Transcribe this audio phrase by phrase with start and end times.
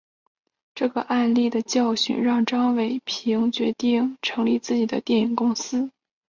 [0.73, 5.91] 这个案例的教训让张伟平决定成立自己的电影公司。